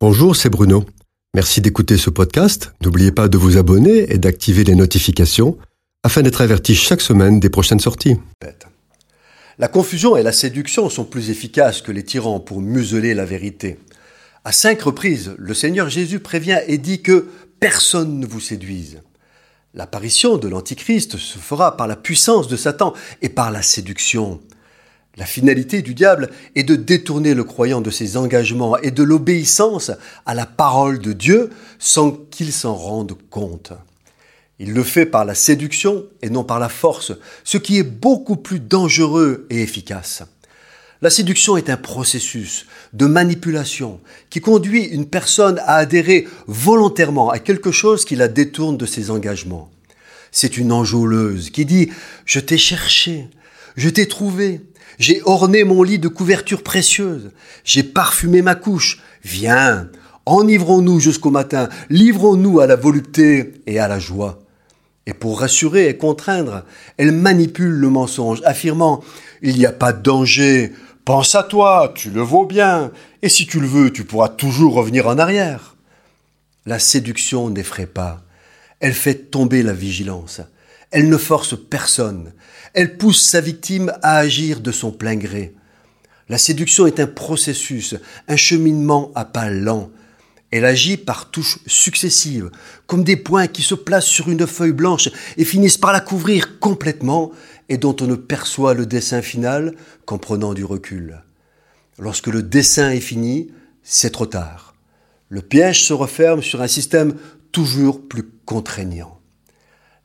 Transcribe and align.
Bonjour, 0.00 0.36
c'est 0.36 0.48
Bruno. 0.48 0.84
Merci 1.34 1.60
d'écouter 1.60 1.96
ce 1.96 2.08
podcast. 2.08 2.72
N'oubliez 2.84 3.10
pas 3.10 3.26
de 3.26 3.36
vous 3.36 3.56
abonner 3.56 4.12
et 4.12 4.18
d'activer 4.18 4.62
les 4.62 4.76
notifications 4.76 5.58
afin 6.04 6.22
d'être 6.22 6.40
averti 6.40 6.76
chaque 6.76 7.00
semaine 7.00 7.40
des 7.40 7.50
prochaines 7.50 7.80
sorties. 7.80 8.14
La 9.58 9.66
confusion 9.66 10.16
et 10.16 10.22
la 10.22 10.30
séduction 10.30 10.88
sont 10.88 11.04
plus 11.04 11.30
efficaces 11.30 11.82
que 11.82 11.90
les 11.90 12.04
tyrans 12.04 12.38
pour 12.38 12.60
museler 12.60 13.12
la 13.12 13.24
vérité. 13.24 13.76
À 14.44 14.52
cinq 14.52 14.82
reprises, 14.82 15.34
le 15.36 15.52
Seigneur 15.52 15.88
Jésus 15.88 16.20
prévient 16.20 16.60
et 16.68 16.78
dit 16.78 17.02
que 17.02 17.28
personne 17.58 18.20
ne 18.20 18.26
vous 18.26 18.38
séduise. 18.38 19.00
L'apparition 19.74 20.38
de 20.38 20.46
l'Antichrist 20.46 21.16
se 21.16 21.38
fera 21.38 21.76
par 21.76 21.88
la 21.88 21.96
puissance 21.96 22.46
de 22.46 22.56
Satan 22.56 22.94
et 23.20 23.30
par 23.30 23.50
la 23.50 23.62
séduction. 23.62 24.38
La 25.18 25.26
finalité 25.26 25.82
du 25.82 25.94
diable 25.94 26.30
est 26.54 26.62
de 26.62 26.76
détourner 26.76 27.34
le 27.34 27.42
croyant 27.42 27.80
de 27.80 27.90
ses 27.90 28.16
engagements 28.16 28.78
et 28.78 28.92
de 28.92 29.02
l'obéissance 29.02 29.90
à 30.26 30.34
la 30.34 30.46
parole 30.46 31.00
de 31.00 31.12
Dieu 31.12 31.50
sans 31.80 32.12
qu'il 32.12 32.52
s'en 32.52 32.74
rende 32.74 33.18
compte. 33.28 33.72
Il 34.60 34.72
le 34.72 34.84
fait 34.84 35.06
par 35.06 35.24
la 35.24 35.34
séduction 35.34 36.04
et 36.22 36.30
non 36.30 36.44
par 36.44 36.60
la 36.60 36.68
force, 36.68 37.12
ce 37.42 37.58
qui 37.58 37.78
est 37.78 37.82
beaucoup 37.82 38.36
plus 38.36 38.60
dangereux 38.60 39.48
et 39.50 39.60
efficace. 39.60 40.22
La 41.02 41.10
séduction 41.10 41.56
est 41.56 41.70
un 41.70 41.76
processus 41.76 42.66
de 42.92 43.06
manipulation 43.06 44.00
qui 44.30 44.40
conduit 44.40 44.84
une 44.84 45.06
personne 45.06 45.58
à 45.60 45.76
adhérer 45.76 46.28
volontairement 46.46 47.30
à 47.30 47.40
quelque 47.40 47.72
chose 47.72 48.04
qui 48.04 48.14
la 48.14 48.28
détourne 48.28 48.76
de 48.76 48.86
ses 48.86 49.10
engagements. 49.10 49.68
C'est 50.30 50.56
une 50.56 50.72
enjôleuse 50.72 51.50
qui 51.50 51.64
dit⁇ 51.64 51.86
Je 52.24 52.40
t'ai 52.40 52.58
cherché, 52.58 53.28
je 53.78 53.88
t'ai 53.88 54.08
trouvé, 54.08 54.60
j'ai 54.98 55.22
orné 55.24 55.62
mon 55.62 55.84
lit 55.84 56.00
de 56.00 56.08
couvertures 56.08 56.64
précieuses, 56.64 57.30
j'ai 57.64 57.84
parfumé 57.84 58.42
ma 58.42 58.56
couche, 58.56 59.00
viens, 59.22 59.88
enivrons-nous 60.26 60.98
jusqu'au 60.98 61.30
matin, 61.30 61.68
livrons-nous 61.88 62.58
à 62.58 62.66
la 62.66 62.74
volupté 62.74 63.52
et 63.68 63.78
à 63.78 63.86
la 63.86 64.00
joie. 64.00 64.40
Et 65.06 65.14
pour 65.14 65.40
rassurer 65.40 65.88
et 65.88 65.96
contraindre, 65.96 66.64
elle 66.96 67.12
manipule 67.12 67.70
le 67.70 67.88
mensonge, 67.88 68.42
affirmant⁇ 68.44 68.96
Il 69.42 69.56
n'y 69.56 69.64
a 69.64 69.72
pas 69.72 69.92
de 69.92 70.02
danger, 70.02 70.72
pense 71.04 71.36
à 71.36 71.44
toi, 71.44 71.92
tu 71.94 72.10
le 72.10 72.20
vaux 72.20 72.46
bien, 72.46 72.90
et 73.22 73.28
si 73.28 73.46
tu 73.46 73.60
le 73.60 73.68
veux, 73.68 73.92
tu 73.92 74.02
pourras 74.02 74.28
toujours 74.28 74.74
revenir 74.74 75.06
en 75.06 75.18
arrière. 75.18 75.76
La 76.66 76.80
séduction 76.80 77.48
n'effraie 77.48 77.86
pas, 77.86 78.24
elle 78.80 78.92
fait 78.92 79.30
tomber 79.30 79.62
la 79.62 79.72
vigilance, 79.72 80.40
elle 80.90 81.08
ne 81.08 81.16
force 81.16 81.54
personne, 81.68 82.32
elle 82.74 82.96
pousse 82.96 83.22
sa 83.22 83.40
victime 83.40 83.92
à 84.02 84.18
agir 84.18 84.60
de 84.60 84.72
son 84.72 84.90
plein 84.90 85.16
gré. 85.16 85.54
La 86.28 86.38
séduction 86.38 86.86
est 86.86 87.00
un 87.00 87.06
processus, 87.06 87.94
un 88.26 88.36
cheminement 88.36 89.12
à 89.14 89.24
pas 89.24 89.50
lents, 89.50 89.90
elle 90.50 90.64
agit 90.64 90.96
par 90.96 91.30
touches 91.30 91.58
successives, 91.66 92.50
comme 92.86 93.04
des 93.04 93.16
points 93.16 93.48
qui 93.48 93.62
se 93.62 93.74
placent 93.74 94.06
sur 94.06 94.30
une 94.30 94.46
feuille 94.46 94.72
blanche 94.72 95.10
et 95.36 95.44
finissent 95.44 95.76
par 95.76 95.92
la 95.92 96.00
couvrir 96.00 96.58
complètement 96.58 97.32
et 97.68 97.76
dont 97.76 97.94
on 98.00 98.06
ne 98.06 98.14
perçoit 98.14 98.72
le 98.72 98.86
dessin 98.86 99.20
final 99.20 99.74
qu'en 100.06 100.16
prenant 100.16 100.54
du 100.54 100.64
recul. 100.64 101.22
Lorsque 101.98 102.28
le 102.28 102.42
dessin 102.42 102.90
est 102.90 103.00
fini, 103.00 103.52
c'est 103.82 104.10
trop 104.10 104.26
tard. 104.26 104.74
Le 105.28 105.42
piège 105.42 105.84
se 105.84 105.92
referme 105.92 106.42
sur 106.42 106.62
un 106.62 106.68
système 106.68 107.14
toujours 107.52 108.08
plus 108.08 108.24
contraignant. 108.46 109.17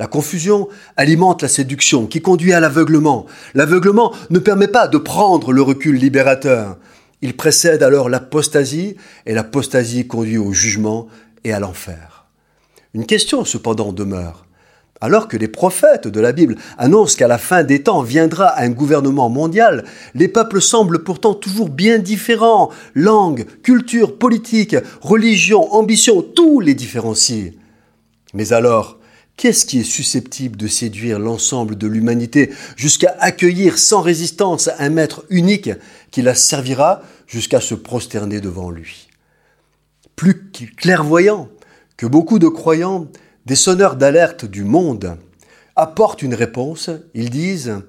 La 0.00 0.06
confusion 0.06 0.66
alimente 0.96 1.42
la 1.42 1.48
séduction 1.48 2.06
qui 2.06 2.22
conduit 2.22 2.54
à 2.54 2.60
l'aveuglement. 2.60 3.26
L'aveuglement 3.52 4.14
ne 4.30 4.38
permet 4.38 4.66
pas 4.66 4.88
de 4.88 4.96
prendre 4.96 5.52
le 5.52 5.60
recul 5.60 5.96
libérateur. 5.96 6.78
Il 7.20 7.36
précède 7.36 7.82
alors 7.82 8.08
l'apostasie, 8.08 8.96
et 9.26 9.34
l'apostasie 9.34 10.06
conduit 10.06 10.38
au 10.38 10.54
jugement 10.54 11.06
et 11.44 11.52
à 11.52 11.60
l'enfer. 11.60 12.24
Une 12.94 13.04
question 13.04 13.44
cependant 13.44 13.92
demeure. 13.92 14.46
Alors 15.02 15.28
que 15.28 15.36
les 15.36 15.48
prophètes 15.48 16.08
de 16.08 16.20
la 16.20 16.32
Bible 16.32 16.56
annoncent 16.78 17.18
qu'à 17.18 17.28
la 17.28 17.36
fin 17.36 17.62
des 17.62 17.82
temps 17.82 18.00
viendra 18.00 18.58
un 18.58 18.70
gouvernement 18.70 19.28
mondial, 19.28 19.84
les 20.14 20.28
peuples 20.28 20.62
semblent 20.62 21.04
pourtant 21.04 21.34
toujours 21.34 21.68
bien 21.68 21.98
différents. 21.98 22.70
Langue, 22.94 23.44
culture, 23.62 24.16
politique, 24.16 24.76
religion, 25.02 25.70
ambition, 25.74 26.22
tous 26.22 26.60
les 26.60 26.72
différencient. 26.72 27.52
Mais 28.32 28.54
alors, 28.54 28.99
Qu'est-ce 29.40 29.64
qui 29.64 29.80
est 29.80 29.84
susceptible 29.84 30.58
de 30.58 30.66
séduire 30.66 31.18
l'ensemble 31.18 31.78
de 31.78 31.86
l'humanité 31.86 32.50
jusqu'à 32.76 33.16
accueillir 33.20 33.78
sans 33.78 34.02
résistance 34.02 34.68
un 34.78 34.90
maître 34.90 35.24
unique 35.30 35.70
qui 36.10 36.20
la 36.20 36.34
servira 36.34 37.00
jusqu'à 37.26 37.62
se 37.62 37.74
prosterner 37.74 38.42
devant 38.42 38.68
lui? 38.68 39.08
Plus 40.14 40.50
clairvoyant 40.76 41.48
que 41.96 42.04
beaucoup 42.04 42.38
de 42.38 42.48
croyants, 42.48 43.08
des 43.46 43.54
sonneurs 43.54 43.96
d'alerte 43.96 44.44
du 44.44 44.62
monde 44.62 45.16
apportent 45.74 46.20
une 46.20 46.34
réponse. 46.34 46.90
Ils 47.14 47.30
disent 47.30 47.80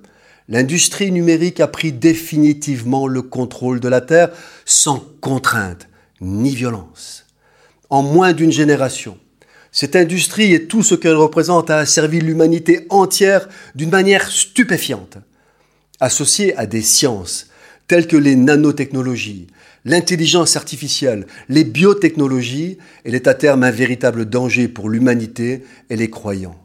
L'industrie 0.48 1.12
numérique 1.12 1.60
a 1.60 1.68
pris 1.68 1.92
définitivement 1.92 3.08
le 3.08 3.24
contrôle 3.24 3.82
de 3.82 3.90
la 3.90 4.00
Terre 4.00 4.30
sans 4.64 5.04
contrainte 5.20 5.90
ni 6.22 6.56
violence. 6.56 7.26
En 7.90 8.04
moins 8.04 8.32
d'une 8.32 8.54
génération, 8.54 9.18
cette 9.72 9.96
industrie 9.96 10.54
et 10.54 10.66
tout 10.68 10.84
ce 10.84 10.96
qu'elle 10.96 11.16
représente 11.16 11.70
a 11.70 11.86
servi 11.86 12.20
l'humanité 12.20 12.86
entière 12.90 13.48
d'une 13.74 13.90
manière 13.90 14.30
stupéfiante. 14.30 15.18
Associée 16.00 16.56
à 16.58 16.66
des 16.66 16.82
sciences 16.82 17.48
telles 17.88 18.08
que 18.08 18.18
les 18.18 18.36
nanotechnologies, 18.36 19.48
l'intelligence 19.86 20.56
artificielle, 20.56 21.26
les 21.50 21.64
biotechnologies, 21.64 22.78
elle 23.04 23.16
est 23.16 23.28
à 23.28 23.34
terme 23.34 23.64
un 23.64 23.72
véritable 23.72 24.26
danger 24.26 24.68
pour 24.68 24.90
l'humanité 24.90 25.64
et 25.90 25.96
les 25.96 26.10
croyants. 26.10 26.58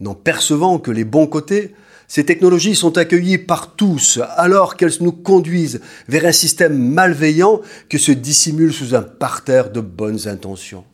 N'en 0.00 0.14
percevant 0.14 0.78
que 0.78 0.90
les 0.90 1.04
bons 1.04 1.26
côtés, 1.26 1.74
ces 2.08 2.24
technologies 2.24 2.74
sont 2.74 2.98
accueillies 2.98 3.38
par 3.38 3.76
tous 3.76 4.18
alors 4.36 4.76
qu'elles 4.76 5.00
nous 5.00 5.12
conduisent 5.12 5.80
vers 6.08 6.24
un 6.24 6.32
système 6.32 6.76
malveillant 6.76 7.60
qui 7.88 7.98
se 7.98 8.12
dissimule 8.12 8.72
sous 8.72 8.94
un 8.94 9.02
parterre 9.02 9.70
de 9.70 9.80
bonnes 9.80 10.26
intentions 10.26 10.84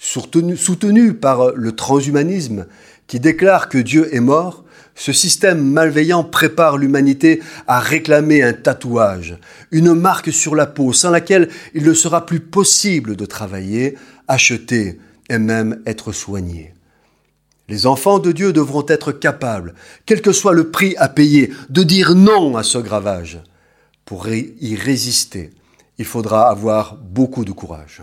soutenu, 0.00 1.14
par 1.14 1.52
le 1.54 1.72
transhumanisme 1.72 2.66
qui 3.06 3.20
déclare 3.20 3.68
que 3.68 3.78
Dieu 3.78 4.14
est 4.14 4.20
mort, 4.20 4.64
ce 4.94 5.12
système 5.12 5.62
malveillant 5.62 6.24
prépare 6.24 6.78
l'humanité 6.78 7.42
à 7.66 7.80
réclamer 7.80 8.42
un 8.42 8.52
tatouage, 8.52 9.38
une 9.70 9.94
marque 9.94 10.32
sur 10.32 10.54
la 10.54 10.66
peau 10.66 10.92
sans 10.92 11.10
laquelle 11.10 11.48
il 11.74 11.84
ne 11.84 11.94
sera 11.94 12.26
plus 12.26 12.40
possible 12.40 13.16
de 13.16 13.26
travailler, 13.26 13.96
acheter 14.28 14.98
et 15.28 15.38
même 15.38 15.80
être 15.86 16.12
soigné. 16.12 16.74
Les 17.68 17.86
enfants 17.86 18.18
de 18.18 18.32
Dieu 18.32 18.52
devront 18.52 18.84
être 18.88 19.12
capables, 19.12 19.74
quel 20.04 20.22
que 20.22 20.32
soit 20.32 20.54
le 20.54 20.70
prix 20.70 20.96
à 20.96 21.08
payer, 21.08 21.52
de 21.68 21.82
dire 21.82 22.14
non 22.14 22.56
à 22.56 22.62
ce 22.62 22.78
gravage. 22.78 23.40
Pour 24.04 24.28
y 24.28 24.76
résister, 24.76 25.50
il 25.98 26.04
faudra 26.04 26.50
avoir 26.50 26.96
beaucoup 26.96 27.44
de 27.44 27.52
courage. 27.52 28.02